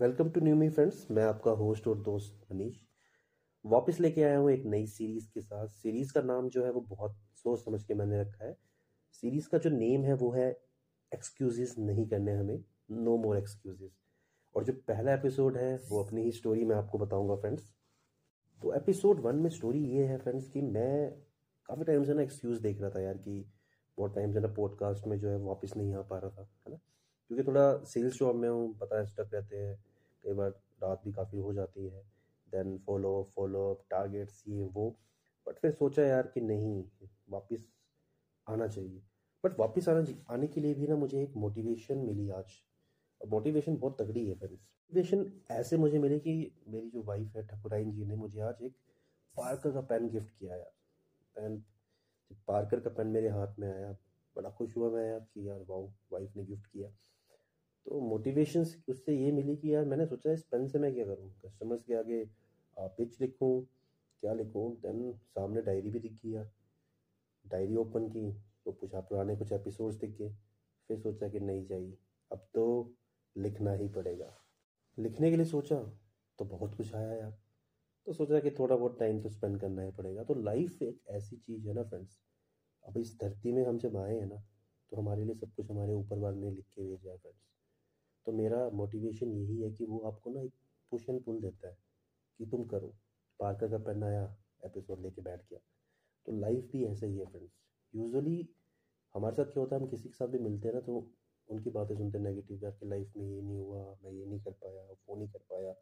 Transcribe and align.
Welcome 0.00 0.30
to 0.30 0.40
new 0.40 0.56
me 0.56 0.70
friends, 0.70 1.10
मैं 1.10 1.22
आपका 1.22 1.50
host 1.50 1.86
और 1.88 1.98
दोस्त 1.98 2.46
मनीष। 2.52 2.76
वापस 3.66 4.00
लेके 4.00 4.22
आया 4.22 4.38
हूँ 4.38 4.50
एक 4.50 4.64
नई 4.66 4.86
सीरीज़ 4.86 5.30
के 5.34 5.40
साथ। 5.40 5.68
सीरीज़ 5.68 6.12
का 6.12 6.20
नाम 6.20 6.48
जो 6.48 6.64
है 6.64 6.70
वो 6.70 6.80
बहुत 6.80 7.16
सोच 7.34 7.64
समझ 7.64 7.84
के 7.84 7.94
मैंने 7.94 8.20
रखा 8.20 8.44
है। 8.44 8.58
सीरीज़ 9.12 9.48
का 9.48 9.58
जो 9.58 9.70
नेम 9.70 10.04
है 10.04 10.14
वो 10.14 10.30
है 10.30 10.60
एक्सक्यूजेस 11.14 11.74
नहीं 11.78 12.08
करने 12.08 12.32
हमें, 12.32 12.64
नो 12.90 13.16
मोर 13.16 13.38
एक्सक्यूजेस। 13.38 13.90
और 14.56 14.64
जो 14.64 14.72
पहला 14.72 15.14
एपिसोड 15.14 15.56
है 15.56 15.80
वो 15.88 16.04
अपनी 16.04 16.22
ही 16.22 16.32
स्टोरी 16.32 16.64
मैं 16.64 16.76
आपको 16.76 16.98
बताऊँगा 16.98 17.36
फ्रेंड्स। 17.36 17.72
तो 18.62 18.74
एपिसोड 18.74 19.20
वन 19.20 19.36
में 19.36 19.50
स्टोरी 19.50 19.84
ये 19.84 20.04
है 20.04 20.18
फ्रेंड्स 20.18 20.48
कि 20.48 20.62
मैं 20.62 21.10
काफ़ी 21.66 21.84
टाइम 21.84 22.04
से 22.04 22.14
ना 22.14 22.22
एक्सक्यूज़ 22.22 22.62
देख 22.62 22.80
रहा 22.80 22.90
था 22.90 23.00
यार 23.00 23.14
कि 23.14 23.52
बहुत 23.98 24.14
टाइम 24.14 24.32
से 24.32 24.40
ना 24.40 24.48
पॉडकास्ट 24.48 25.06
में 25.06 25.18
जो 25.18 25.30
है 25.30 25.38
वापस 25.38 25.76
नहीं 25.76 25.94
आ 25.94 26.02
पा 26.02 26.18
रहा 26.18 26.30
था, 26.30 26.42
है 26.42 26.72
ना? 26.72 26.76
क्योंकि 27.28 27.44
थोड़ा 27.44 27.84
सेल्स 27.84 28.18
जॉब 28.18 28.36
में 28.36 28.48
हूँ, 28.48 28.78
पता 28.78 28.98
है 28.98 29.06
स्टक 29.06 29.30
रहते 29.34 29.56
हैं। 29.56 29.87
कई 30.24 30.32
बार 30.32 30.50
रात 30.82 31.02
भी 31.04 31.12
काफ़ी 31.12 31.38
हो 31.38 31.52
जाती 31.52 31.86
है। 31.88 32.02
Then 32.48 32.78
follow 32.78 33.30
follow 33.36 33.70
up 33.70 33.84
targets 33.90 34.44
ये, 34.48 34.64
वो। 34.64 34.96
बट 35.46 35.58
फिर 35.58 35.70
सोचा 35.70 36.02
यार 36.02 36.26
कि 36.26 36.40
नहीं, 36.40 36.84
वापस 37.30 37.68
आना 38.48 38.68
चाहिए। 38.68 39.02
बट 39.44 39.58
वापस 39.58 39.88
आना 39.88 40.06
आने 40.30 40.46
के 40.46 40.60
लिए 40.60 40.74
भी 40.74 40.86
ना 40.86 40.96
मुझे 40.96 41.22
एक 41.22 41.36
मोटिवेशन 41.36 41.98
मिली 41.98 42.30
आज। 42.30 42.52
और 43.22 43.28
मोटिवेशन 43.28 43.76
बहुत 43.76 44.02
तगड़ी 44.02 44.28
है 44.28 44.34
फ्रेंड्स 44.34 44.60
मोटिवेशन 44.60 45.32
ऐसे 45.50 45.76
मुझे 45.76 45.98
मिली 45.98 46.18
कि 46.20 46.62
मेरी 46.68 46.90
जो 46.90 47.02
वाइफ 47.02 47.36
है 47.36 47.46
ठकुराइन 47.46 47.92
जी, 47.92 48.04
ने 48.04 48.14
मुझे 48.14 48.40
आज 48.40 48.62
एक 48.62 48.76
पार्कर 49.36 49.72
का 49.72 49.80
पेन 49.80 50.08
गिफ्ट 50.08 50.38
किया 50.38 50.56
यार। 50.56 50.72
पेन 51.34 51.64
पार्कर 52.48 52.80
का 52.80 52.90
पेन 52.90 53.06
मेरे 53.06 53.28
हाथ 53.28 53.58
में 53.58 53.72
आया। 53.72 53.92
बड़ा 54.36 54.50
खुश 54.50 54.76
हुआ 54.76 54.90
मैं 54.90 55.08
यार 55.10 55.20
कि 55.20 55.48
यार 55.48 55.64
वाओ 55.68 55.90
वाइफ 56.12 56.36
ने 56.36 56.44
गिफ्ट 56.44 56.66
किया। 56.66 56.88
तो 57.86 58.00
मोटिवेशन 58.00 58.64
उससे 58.88 59.14
ये 59.14 59.30
मिली 59.32 59.56
कि 59.56 59.74
यार 59.74 59.84
मैंने 59.84 60.06
सोचा 60.06 60.32
इस 60.32 60.42
पेन 60.52 60.66
से 60.68 60.78
मैं 60.78 60.92
क्या 60.94 61.04
करूँ? 61.06 61.30
कस्टमर्स 61.44 61.82
के 61.84 61.94
आगे 61.94 62.24
पिच 62.76 63.20
लिखूँ, 63.20 63.64
क्या 64.22 64.32
लिखूँ? 64.34 64.70
देन 64.82 65.12
सामने 65.34 65.62
डायरी 65.62 65.90
भी 65.90 66.00
दिखी 66.00 66.34
यार। 66.34 66.50
डायरी 67.44 67.76
ओपन 67.76 68.08
की 68.08 68.30
तो 68.64 68.72
कुछ 68.72 68.94
पुराने 68.94 69.36
कुछ 69.36 69.52
एपिसोड्स 69.52 69.96
दिखे 69.96 70.28
फिर 70.90 70.98
सोचा 70.98 71.28
कि 71.28 71.40
नहीं 71.40 71.64
चाहिए। 71.66 71.96
अब 72.30 72.46
तो 72.54 72.64
लिखना 73.36 73.72
ही 73.72 73.88
पड़ेगा। 73.88 74.32
लिखने 74.98 75.30
के 75.30 75.36
लिए 75.36 75.46
सोचा 75.46 75.76
तो 76.38 76.44
बहुत 76.44 76.74
कुछ 76.76 76.94
आया 76.94 77.12
यार। 77.14 77.36
तो 78.06 78.12
सोचा 78.12 78.40
कि 78.40 78.50
थोड़ा 78.50 78.76
बहुत 78.76 78.98
टाइम 79.00 79.20
तो 79.22 79.28
स्पेंड 79.28 79.60
करना 79.60 79.82
ही 79.82 79.90
पड़ेगा। 79.92 80.24
तो 80.24 80.34
लाइफ 80.34 80.82
एक 80.82 81.00
ऐसी 81.10 81.36
चीज़ 81.36 81.68
है 81.68 81.74
ना 81.74 81.82
फ्रेंड्स 81.84 82.18
अब 82.84 82.98
इस 82.98 83.16
धरती 83.20 83.52
में 83.52 83.64
हम 83.66 83.78
जब 83.78 83.96
आए 83.96 84.14
हैं 84.14 84.26
ना 84.26 84.42
तो 84.92 84.96
हमारे 84.96 85.24
लिए 85.24 85.34
सब 85.34 85.52
कुछ 85.56 85.70
हमारे 85.70 85.94
ऊपर 85.94 86.18
वाले 86.18 86.40
ने 86.40 86.50
लिख 86.50 86.64
के 86.66 86.82
भेजा 86.82 87.10
है 87.10 87.16
फ्रेंड्स 87.18 87.46
तो 88.28 88.32
मेरा 88.32 88.58
मोटिवेशन 88.74 89.30
यही 89.32 89.60
है 89.60 89.70
कि 89.72 89.84
वो 89.84 89.98
आपको 90.06 90.30
ना 90.30 90.40
एक 90.40 90.52
पुश 90.92 91.08
एंड 91.08 91.20
पुल 91.24 91.40
देता 91.40 91.68
है 91.68 91.76
कि 92.40 92.46
तुम 92.46 92.64
करो। 92.64 92.88
पार्कर 93.40 93.70
का 93.70 93.78
पेन 93.84 94.02
आया 94.04 94.24
एपिसोड 94.64 95.02
लेके 95.02 95.22
बैठ 95.22 95.40
गया। 95.42 95.58
तो 96.26 96.32
लाइफ 96.40 96.68
भी 96.72 96.84
ऐसा 96.86 97.06
ही 97.06 97.18
है 97.18 97.24
फ्रेंड्स 97.26 97.52
यूजुअली 97.94 98.48
हमारे 99.14 99.36
साथ 99.36 99.44
क्या 99.44 99.60
होता 99.60 99.76
है, 99.76 99.82
हम 99.82 99.88
किसी 99.88 100.08
के 100.08 100.14
साथ 100.14 100.28
भी 100.28 100.38
मिलते 100.38 100.68
हैं 100.68 100.74
ना 100.74 100.80
तो 100.80 100.96
उनकी 101.48 101.70
बातें 101.70 101.94
सुनते 101.94 102.18
हैं 102.18 102.24
नेगेटिव 102.24 102.64
यार 102.64 102.72
कि 102.72 102.88
लाइफ 102.88 103.12
में 103.16 103.24
ये 103.24 103.40
नहीं 103.40 103.58
हुआ, 103.58 103.96
मैं 104.04 104.12
ये 104.12 104.26
नहीं 104.26 104.40
कर 104.40 104.50
पाया, 104.64 104.82
वो 105.08 105.16
नहीं 105.16 105.28
कर 105.28 105.38
पाया। 105.50 105.72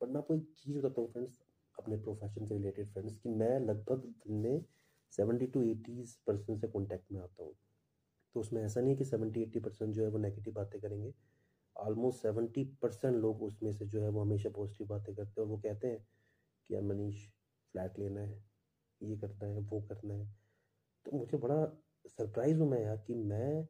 बट 0.00 0.08
मैं 0.08 0.18
आपको 0.18 0.34
एक 0.34 0.50
चीज़ 0.56 0.78
बताता 0.78 1.00
हूँ 1.00 1.12
फ्रेंड्स 1.12 1.40
अपने 1.78 1.96
प्रोफेशन 1.98 2.46
से 2.46 2.54
रिलेटेड 2.54 2.90
फ्रेंड्स 2.92 3.16
कि 3.16 3.28
मैं 3.34 3.58
लगभग 3.60 4.02
दिन 4.26 4.40
में 4.40 4.64
सेवेंटी 5.12 5.46
टू 5.46 5.62
एटीज़ 5.64 6.16
परसेंट 6.26 6.60
से 6.60 6.68
कॉन्टैक्ट 6.68 7.12
में 7.12 7.20
आता 7.20 7.44
हूँ। 7.44 7.54
तो 8.34 8.40
उसमें 8.40 8.62
ऐसा 8.64 8.80
नहीं 8.80 8.90
है 8.90 8.96
कि 8.96 9.04
सेवेंटी 9.04 9.42
एट्टी 9.42 9.60
परसेंट 9.60 9.94
जो 9.94 10.02
है 10.02 10.08
वो 10.08 10.18
नेगेटिव 10.18 10.54
बातें 10.54 10.80
करेंगे। 10.80 11.12
ऑलमोस्ट 11.76 12.22
सेवेंटी 12.22 12.64
परसेंट 12.82 13.16
लोग 13.16 13.42
उसमें 13.42 13.72
से 13.72 13.86
जो 13.86 14.02
है 14.02 14.08
वो 14.08 14.22
हमेशा 14.22 14.50
पॉजिटिव 14.50 14.86
बातें 14.86 15.14
करते 15.14 15.40
हैं 15.40 15.46
और 15.46 15.48
वो 15.48 15.58
कहते 15.58 15.88
हैं 15.88 15.98
कि 15.98 16.74
यार 16.74 16.82
मनीष 16.82 17.26
फ्लैट 17.74 17.98
लेना 17.98 18.20
है, 18.20 18.42
ये 19.00 19.16
करना 19.16 19.46
है, 19.46 19.58
वो 19.60 19.80
करना 19.80 20.14
है। 20.14 20.26
तो 21.06 21.18
मुझे 21.18 21.36
बड़ा 21.38 21.64
सरप्राइज़ 22.06 22.58
हूँ 22.60 22.68
मैं 22.70 22.82
यार 22.82 22.96
कि 23.06 23.14
मैं, 23.14 23.66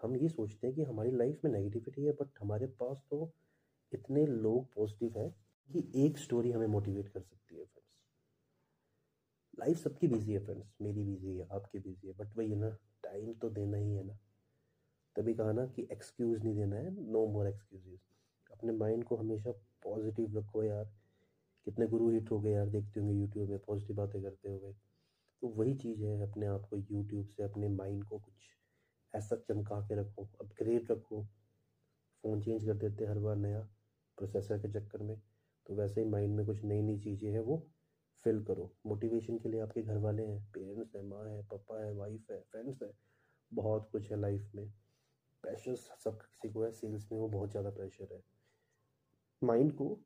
हम 0.00 0.16
ये 0.16 0.28
सोचते 0.28 0.66
हैं 0.66 0.76
कि 0.76 0.82
हमारी 0.82 1.10
लाइफ 1.10 1.40
में 1.44 1.50
नेगेटिविटी 1.52 2.04
है 2.04 2.12
बट 2.12 2.38
हमारे 2.40 2.66
पास 2.80 3.02
तो 3.10 3.32
इतने 3.92 4.26
लोग 4.26 4.72
पॉजिटिव 4.74 5.18
हैं 5.18 5.30
कि 5.70 5.90
एक 6.06 6.18
स्टोरी 6.18 6.50
हमें 6.52 6.66
मोटिवेट 6.66 7.08
कर 7.08 7.20
सकती 7.20 7.56
है 7.56 7.64
फ्रेंड्स 7.64 7.88
लाइफ 9.58 9.78
सबकी 9.78 10.08
बिज़ी 10.08 10.32
है 10.32 10.38
फ्रेंड्स 10.44 10.74
मेरी 10.82 11.04
बिज़ी 11.04 11.36
है, 11.36 11.46
आपकी 11.52 11.78
बिज़ी 11.78 12.08
है 12.08 12.14
बट 12.14 12.36
वही 12.36 12.50
है 12.50 12.56
ना 12.56 12.68
टाइम 13.04 13.32
तो 13.34 13.50
देना 13.50 13.76
ही 13.76 13.94
है 13.94 14.04
ना। 14.06 14.18
तभी 15.20 15.32
कहा 15.34 15.52
ना 15.52 15.64
कि 15.66 15.86
एक्सक्यूज़ 15.92 16.42
नहीं 16.44 16.54
देना 16.56 16.76
है 16.76 16.90
नो 17.12 17.26
मोर 17.26 17.46
एक्सक्यूजेज 17.48 17.98
अपने 18.50 18.72
माइंड 18.74 19.04
को 19.04 19.16
हमेशा 19.16 19.50
पॉजिटिव 19.82 20.38
रखो 20.38 20.62
यार। 20.64 20.84
कितने 21.66 21.86
गुरु 21.86 22.08
हिट 22.10 22.30
हो 22.30 22.38
गए 22.40 22.52
यार, 22.52 22.68
देखते 22.68 23.00
होंगे 23.00 23.14
यूट्यूब 23.14 23.50
में 23.50 23.58
पॉजिटिव 23.58 23.96
बातें 23.96 24.22
करते 24.22 24.48
हुए 24.48 24.72
तो 25.42 25.48
वही 25.48 25.74
चीज़ 25.74 26.04
है 26.04 26.20
अपने 26.22 26.46
आप 26.46 26.66
को 26.70 26.76
यूट्यूब 26.76 27.26
से, 27.26 27.42
अपने 27.42 27.68
माइंड 27.68 28.04
को 28.04 28.18
कुछ 28.18 28.48
ऐसा 29.14 29.36
चमका 29.48 29.80
के 29.88 30.00
रखो 30.00 30.28
अपग्रेड 30.40 30.90
रखो। 30.92 31.22
फ़ोन 32.24 32.40
चेंज 32.42 32.64
कर 32.64 32.74
देते 32.78 33.06
हर 33.06 33.18
बार 33.18 33.36
नया 33.36 33.60
प्रोसेसर 34.18 34.58
के 34.58 34.68
चक्कर 34.70 35.02
में। 35.02 35.16
तो 35.66 35.74
वैसे 35.74 36.02
ही 36.02 36.08
माइंड 36.08 36.36
में 36.36 36.44
कुछ 36.46 36.64
नई 36.64 36.82
नई 36.82 36.98
चीज़ें 36.98 37.30
हैं, 37.30 37.40
वो 37.40 37.66
फिल 38.24 38.42
करो। 38.44 38.70
मोटिवेशन 38.86 39.38
के 39.38 39.48
लिए 39.48 39.60
आपके 39.60 39.82
घर 39.82 39.98
वाले 39.98 40.26
हैं 40.26 40.42
पेरेंट्स 40.52 40.96
हैं, 40.96 41.02
माँ 41.04 41.24
है, 41.24 41.42
पापा 41.44 41.84
है 41.84 41.92
वाइफ 41.94 42.30
है 42.30 42.40
फ्रेंड्स 42.42 42.82
है, 42.82 42.92
बहुत 43.52 43.88
कुछ 43.92 44.10
है 44.10 44.20
लाइफ 44.20 44.50
में। 44.54 44.70
प्रेशर 45.44 45.76
सब 45.76 46.20
किसी 46.20 46.52
को 46.52 46.64
है 46.64 46.70
सेल्स 46.72 47.12
में 47.12 47.18
वो 47.18 47.28
बहुत 47.28 47.50
ज़्यादा 47.50 47.70
प्रेशर 47.70 48.14
है। 48.14 48.22
माइंड 49.42 49.72
को 49.72 50.04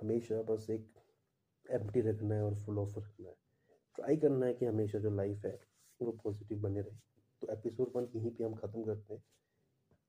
हमेशा 0.00 0.42
बस 0.42 0.66
एक 0.70 0.92
एम्प्टी 1.66 2.00
रखना 2.00 2.34
है 2.34 2.42
और 2.42 2.54
फुल 2.54 2.78
ऑफ़ 2.78 2.98
रखना 2.98 3.28
है। 3.28 3.34
ट्राई 3.98 4.16
करना 4.16 4.46
है 4.46 4.54
कि 4.54 4.66
हमेशा 4.66 4.98
जो 4.98 5.10
लाइफ 5.10 5.44
है, 5.44 5.60
वो 6.00 6.12
पॉजिटिव 6.24 6.60
बने 6.60 6.80
रहे। 6.80 6.98
तो 7.42 7.52
एपिसोड 7.52 7.92
वन 7.96 8.08
यहीं 8.16 8.30
पे 8.30 8.44
हम 8.44 8.54
ख़त्म 8.54 8.84
करते 8.84 9.14
हैं। 9.14 9.22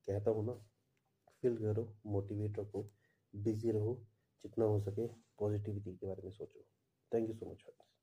कहता 0.08 0.32
हूँ 0.32 0.46
ना 0.46 0.54
फील 1.44 1.58
करो 1.58 1.88
मोटिवेट 2.06 2.59
रखो 2.59 2.90
बिज़ी 3.36 3.72
रहो, 3.72 3.96
जितना 4.44 4.66
हो 4.66 4.80
सके 4.80 5.08
पॉजिटिविटी 5.40 5.96
के 5.96 6.08
बारे 6.08 6.24
में 6.24 6.32
सोचो। 6.32 6.66
Thank 7.12 7.30
you 7.30 7.36
so 7.36 7.52
much 7.52 7.64